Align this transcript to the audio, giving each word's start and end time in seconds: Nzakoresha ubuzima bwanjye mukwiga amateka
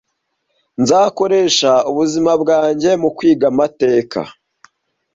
Nzakoresha 0.81 1.71
ubuzima 1.89 2.31
bwanjye 2.41 2.89
mukwiga 3.01 3.45
amateka 3.53 4.19